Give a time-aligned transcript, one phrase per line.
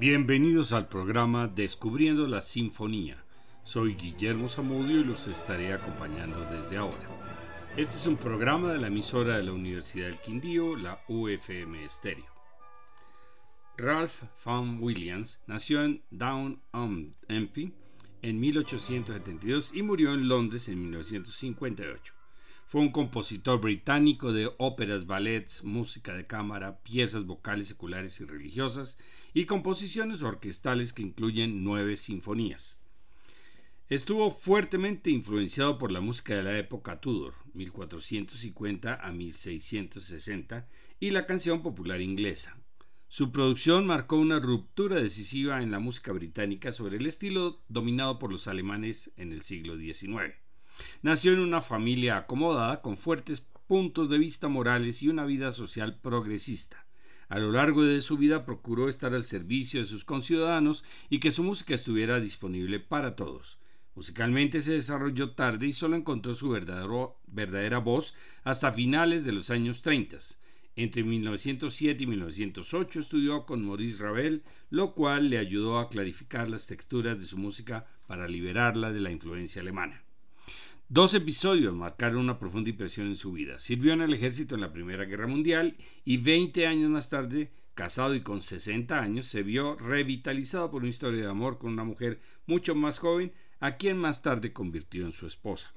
[0.00, 3.22] Bienvenidos al programa Descubriendo la Sinfonía.
[3.64, 6.96] Soy Guillermo Zamudio y los estaré acompañando desde ahora.
[7.76, 12.24] Este es un programa de la emisora de la Universidad del Quindío, la UFM Estéreo.
[13.76, 22.19] Ralph Vaughan Williams nació en Down on en 1872 y murió en Londres en 1958.
[22.70, 28.96] Fue un compositor británico de óperas, ballets, música de cámara, piezas vocales seculares y religiosas
[29.34, 32.78] y composiciones orquestales que incluyen nueve sinfonías.
[33.88, 40.68] Estuvo fuertemente influenciado por la música de la época Tudor, 1450 a 1660,
[41.00, 42.56] y la canción popular inglesa.
[43.08, 48.30] Su producción marcó una ruptura decisiva en la música británica sobre el estilo dominado por
[48.30, 50.36] los alemanes en el siglo XIX.
[51.02, 55.98] Nació en una familia acomodada con fuertes puntos de vista morales y una vida social
[56.00, 56.86] progresista.
[57.28, 61.30] A lo largo de su vida procuró estar al servicio de sus conciudadanos y que
[61.30, 63.60] su música estuviera disponible para todos.
[63.94, 69.82] Musicalmente se desarrolló tarde y solo encontró su verdadera voz hasta finales de los años
[69.82, 70.18] 30.
[70.74, 76.66] Entre 1907 y 1908 estudió con Maurice Ravel, lo cual le ayudó a clarificar las
[76.66, 80.02] texturas de su música para liberarla de la influencia alemana.
[80.92, 83.60] Dos episodios marcaron una profunda impresión en su vida.
[83.60, 88.16] Sirvió en el ejército en la Primera Guerra Mundial y 20 años más tarde, casado
[88.16, 92.18] y con 60 años, se vio revitalizado por una historia de amor con una mujer
[92.46, 95.72] mucho más joven, a quien más tarde convirtió en su esposa.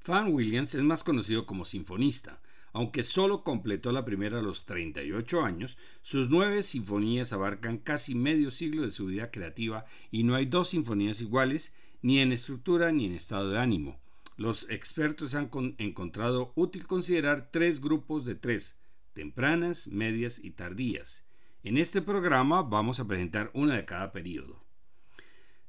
[0.00, 2.42] Fan Williams es más conocido como sinfonista.
[2.72, 8.50] Aunque solo completó la primera a los 38 años, sus nueve sinfonías abarcan casi medio
[8.50, 11.72] siglo de su vida creativa y no hay dos sinfonías iguales
[12.02, 14.00] ni en estructura ni en estado de ánimo.
[14.36, 18.76] Los expertos han encontrado útil considerar tres grupos de tres,
[19.12, 21.24] tempranas, medias y tardías.
[21.62, 24.64] En este programa vamos a presentar una de cada periodo.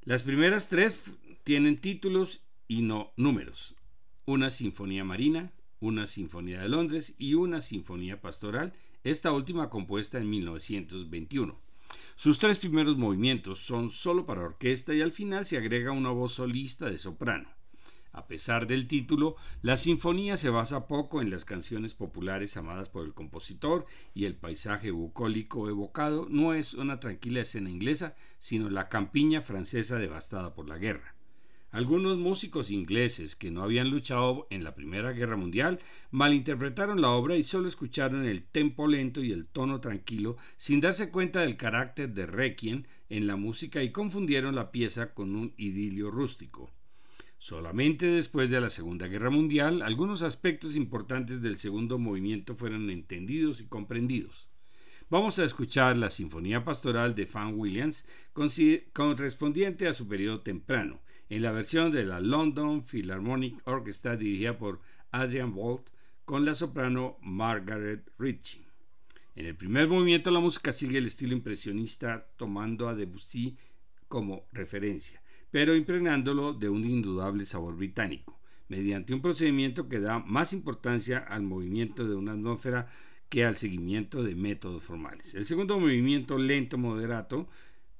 [0.04, 1.04] Las primeras tres
[1.44, 3.76] tienen títulos y no números.
[4.26, 10.30] Una sinfonía marina, una sinfonía de Londres y una sinfonía pastoral, esta última compuesta en
[10.30, 11.60] 1921.
[12.16, 16.34] Sus tres primeros movimientos son solo para orquesta y al final se agrega una voz
[16.34, 17.50] solista de soprano.
[18.14, 23.06] A pesar del título, la sinfonía se basa poco en las canciones populares amadas por
[23.06, 28.90] el compositor y el paisaje bucólico evocado no es una tranquila escena inglesa, sino la
[28.90, 31.16] campiña francesa devastada por la guerra.
[31.72, 35.80] Algunos músicos ingleses que no habían luchado en la Primera Guerra Mundial
[36.12, 41.10] malinterpretaron la obra y solo escucharon el tempo lento y el tono tranquilo sin darse
[41.10, 46.12] cuenta del carácter de Requiem en la música y confundieron la pieza con un idilio
[46.12, 46.70] rústico.
[47.38, 53.62] Solamente después de la Segunda Guerra Mundial, algunos aspectos importantes del segundo movimiento fueron entendidos
[53.62, 54.50] y comprendidos.
[55.10, 58.06] Vamos a escuchar la Sinfonía Pastoral de Fan Williams,
[58.94, 64.82] correspondiente a su periodo temprano, en la versión de la London Philharmonic Orchestra dirigida por
[65.12, 65.88] Adrian Bolt
[66.26, 68.68] con la soprano Margaret Ritchie.
[69.36, 73.56] En el primer movimiento la música sigue el estilo impresionista tomando a Debussy
[74.10, 75.22] como referencia,
[75.52, 78.38] pero impregnándolo de un indudable sabor británico,
[78.68, 82.90] mediante un procedimiento que da más importancia al movimiento de una atmósfera
[83.30, 85.34] que al seguimiento de métodos formales.
[85.34, 87.48] El segundo movimiento lento moderato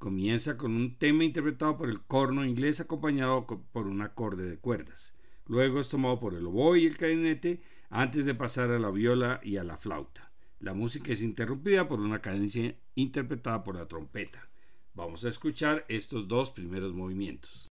[0.02, 5.14] Comienza con un tema interpretado por el corno inglés acompañado por un acorde de cuerdas.
[5.46, 9.40] Luego es tomado por el oboe y el clarinete antes de pasar a la viola
[9.44, 10.32] y a la flauta.
[10.58, 14.50] La música es interrumpida por una cadencia interpretada por la trompeta.
[14.96, 17.71] Vamos a escuchar estos dos primeros movimientos.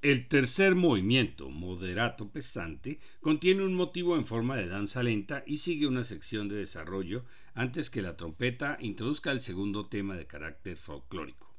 [0.00, 5.88] El tercer movimiento, moderato pesante, contiene un motivo en forma de danza lenta y sigue
[5.88, 11.52] una sección de desarrollo antes que la trompeta introduzca el segundo tema de carácter folclórico.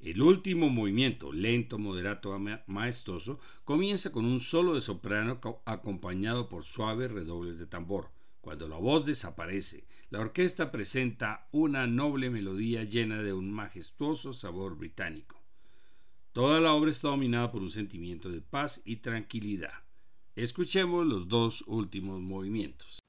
[0.00, 7.12] El último movimiento, lento, moderato, maestoso, comienza con un solo de soprano acompañado por suaves
[7.12, 8.10] redobles de tambor.
[8.40, 14.76] Cuando la voz desaparece, la orquesta presenta una noble melodía llena de un majestuoso sabor
[14.76, 15.39] británico.
[16.32, 19.82] Toda la obra está dominada por un sentimiento de paz y tranquilidad.
[20.36, 23.00] Escuchemos los dos últimos movimientos.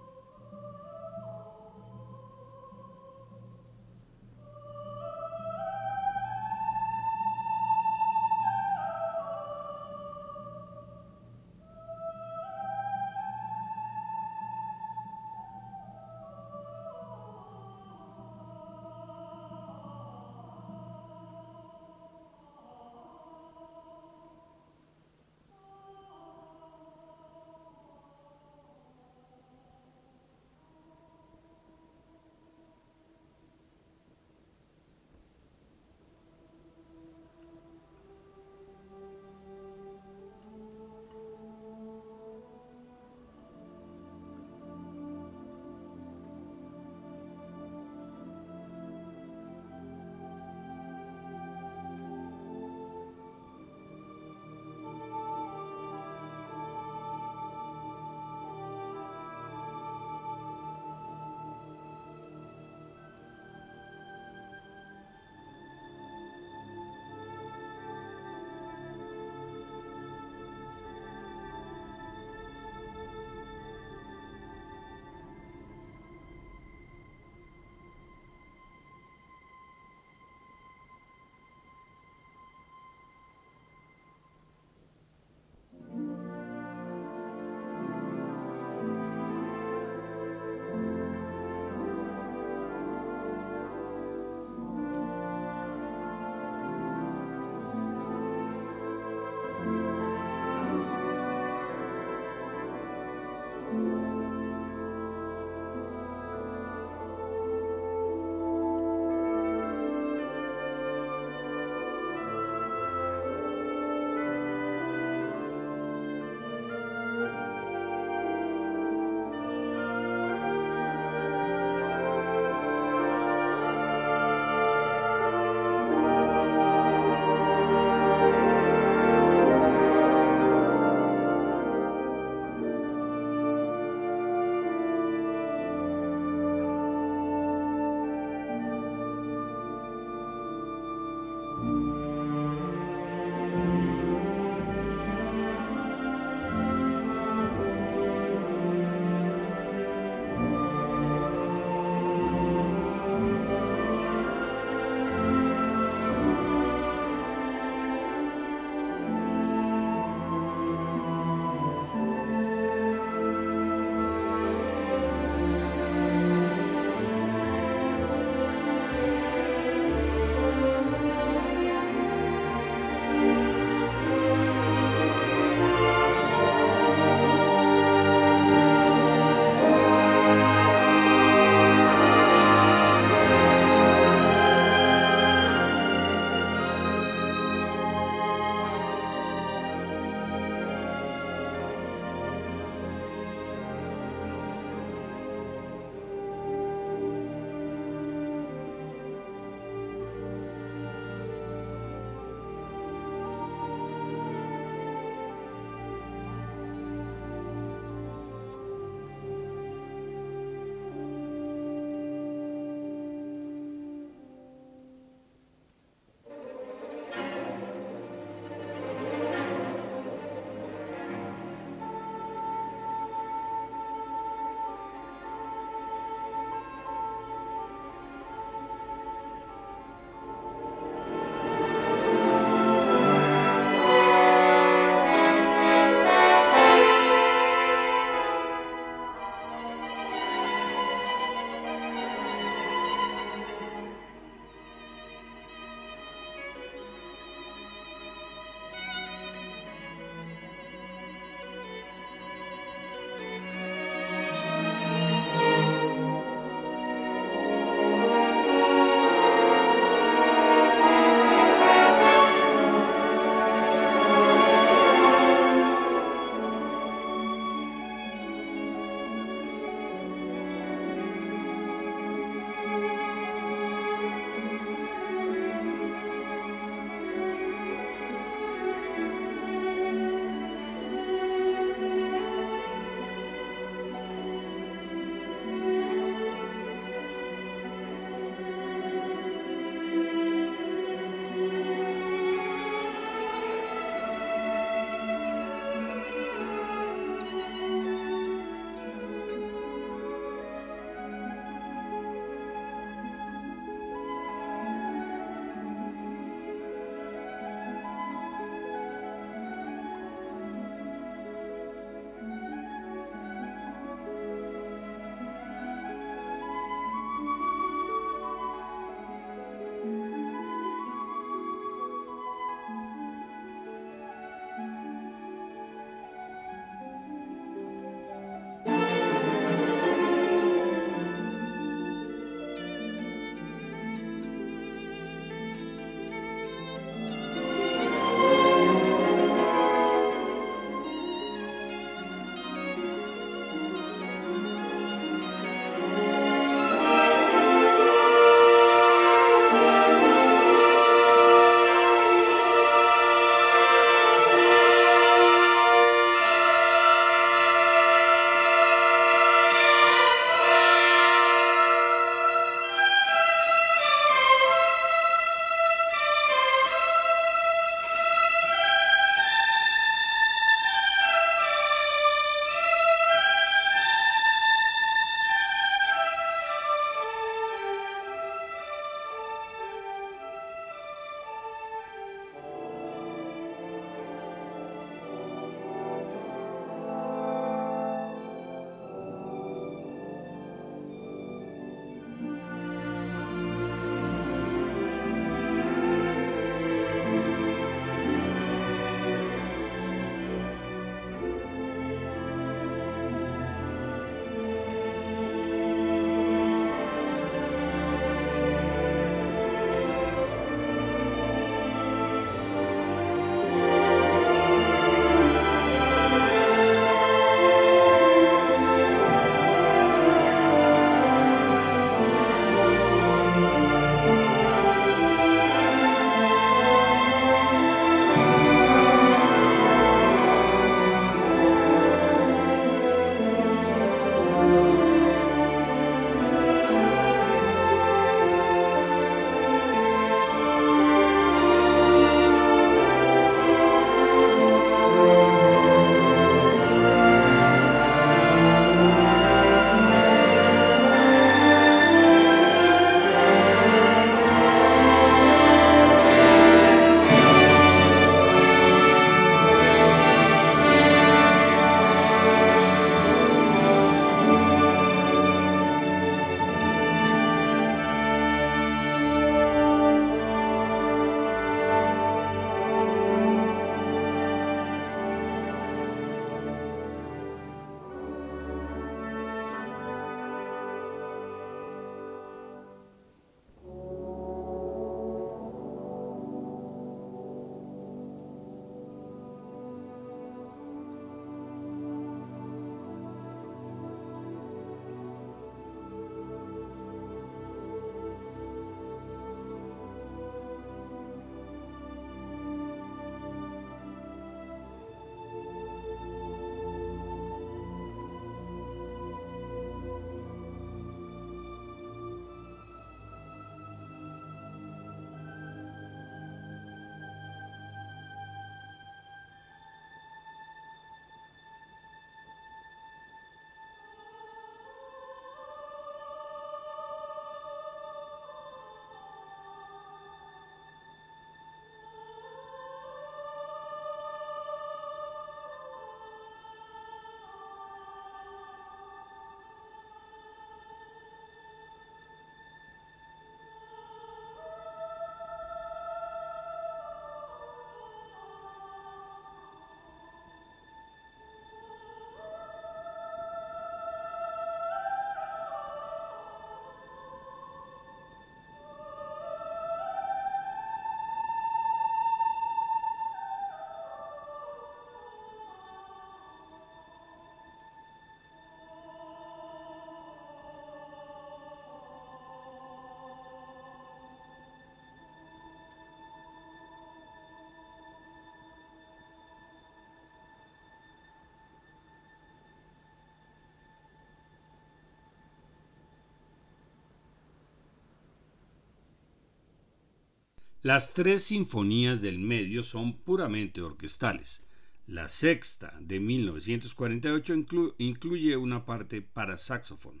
[590.64, 594.40] Las tres sinfonías del medio son puramente orquestales.
[594.86, 597.34] La sexta de 1948
[597.76, 600.00] incluye una parte para saxofón.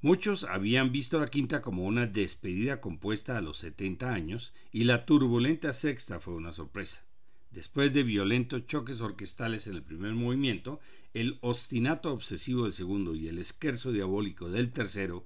[0.00, 5.06] Muchos habían visto la quinta como una despedida compuesta a los 70 años y la
[5.06, 7.04] turbulenta sexta fue una sorpresa.
[7.52, 10.80] Después de violentos choques orquestales en el primer movimiento,
[11.12, 15.24] el ostinato obsesivo del segundo y el esquerzo diabólico del tercero,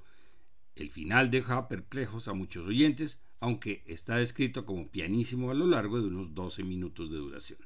[0.77, 6.01] el final deja perplejos a muchos oyentes aunque está descrito como pianísimo a lo largo
[6.01, 7.59] de unos 12 minutos de duración.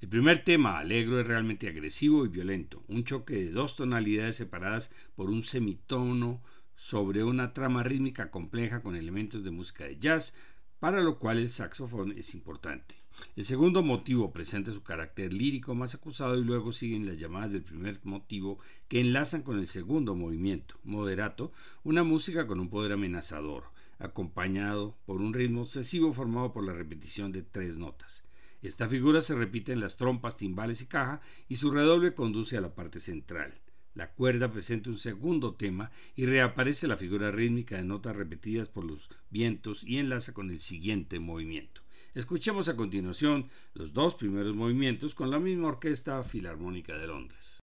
[0.00, 4.90] El primer tema, Alegro, es realmente agresivo y violento, un choque de dos tonalidades separadas
[5.14, 6.42] por un semitono
[6.74, 10.34] sobre una trama rítmica compleja con elementos de música de jazz,
[10.78, 12.94] para lo cual el saxofón es importante.
[13.34, 17.62] El segundo motivo presenta su carácter lírico más acusado y luego siguen las llamadas del
[17.62, 18.58] primer motivo
[18.88, 21.50] que enlazan con el segundo movimiento, moderato,
[21.82, 23.64] una música con un poder amenazador,
[23.98, 28.24] acompañado por un ritmo obsesivo formado por la repetición de tres notas.
[28.62, 32.60] Esta figura se repite en las trompas, timbales y caja y su redoble conduce a
[32.60, 33.60] la parte central.
[33.94, 38.84] La cuerda presenta un segundo tema y reaparece la figura rítmica de notas repetidas por
[38.84, 41.80] los vientos y enlaza con el siguiente movimiento.
[42.12, 47.62] Escuchemos a continuación los dos primeros movimientos con la misma Orquesta Filarmónica de Londres.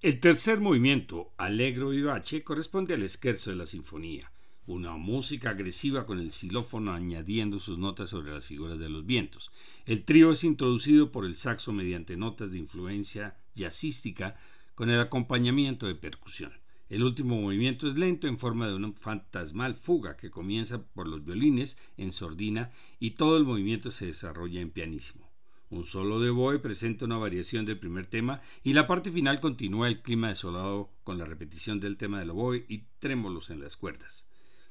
[0.00, 4.30] El tercer movimiento, Allegro vivace, corresponde al esquerzo de la sinfonía,
[4.64, 9.50] una música agresiva con el xilófono añadiendo sus notas sobre las figuras de los vientos.
[9.86, 14.36] El trío es introducido por el saxo mediante notas de influencia jazzística
[14.76, 16.52] con el acompañamiento de percusión.
[16.88, 21.24] El último movimiento es lento en forma de una fantasmal fuga que comienza por los
[21.24, 22.70] violines en sordina
[23.00, 25.27] y todo el movimiento se desarrolla en pianísimo.
[25.70, 29.88] Un solo de boe presenta una variación del primer tema y la parte final continúa
[29.88, 34.26] el clima desolado con la repetición del tema del oboe y trémolos en las cuerdas.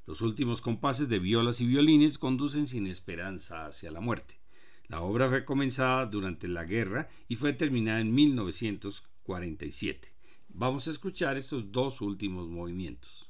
[0.07, 4.39] Los últimos compases de violas y violines conducen sin esperanza hacia la muerte.
[4.87, 10.15] La obra fue comenzada durante la guerra y fue terminada en 1947.
[10.47, 13.29] Vamos a escuchar estos dos últimos movimientos.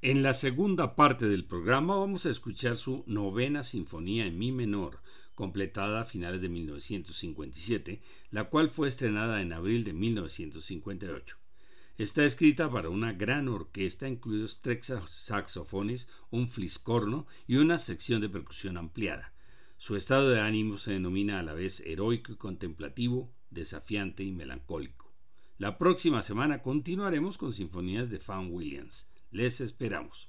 [0.00, 5.02] En la segunda parte del programa vamos a escuchar su novena sinfonía en mi menor,
[5.34, 8.00] completada a finales de 1957,
[8.30, 11.36] la cual fue estrenada en abril de 1958.
[11.96, 18.28] Está escrita para una gran orquesta, incluidos tres saxofones, un fliscorno y una sección de
[18.28, 19.32] percusión ampliada.
[19.78, 25.12] Su estado de ánimo se denomina a la vez heroico y contemplativo, desafiante y melancólico.
[25.58, 29.08] La próxima semana continuaremos con sinfonías de Fan Williams.
[29.30, 30.28] Les esperamos.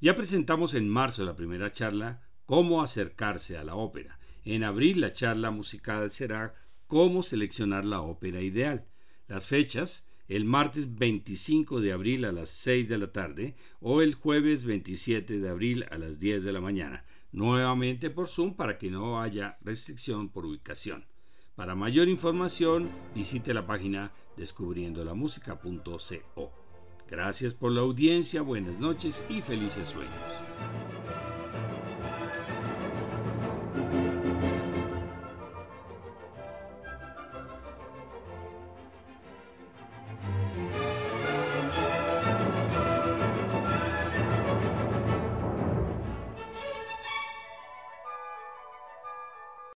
[0.00, 4.18] Ya presentamos en marzo la primera charla Cómo acercarse a la ópera.
[4.44, 6.54] En abril la charla musical será
[6.86, 8.86] Cómo seleccionar la ópera ideal.
[9.26, 14.14] Las fechas el martes 25 de abril a las 6 de la tarde o el
[14.14, 18.90] jueves 27 de abril a las 10 de la mañana, nuevamente por Zoom para que
[18.90, 21.06] no haya restricción por ubicación.
[21.54, 26.63] Para mayor información, visite la página descubriendolamusica.co.
[27.08, 30.12] Gracias por la audiencia, buenas noches y felices sueños.